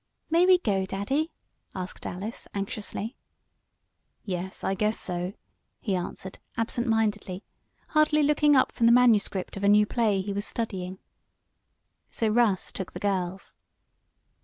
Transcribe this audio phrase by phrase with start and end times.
[0.31, 1.31] "May we go, Daddy?"
[1.75, 3.15] asked Alice, anxiously.
[4.23, 5.33] "Yes, I guess so,"
[5.79, 7.43] he answered, absentmindedly,
[7.89, 10.97] hardly looking up from the manuscript of a new play he was studying.
[12.09, 13.57] So Russ took the girls.